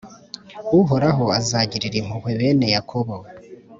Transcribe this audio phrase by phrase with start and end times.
[0.79, 3.15] Uhoraho azagirira impuhwe bene Yakobo,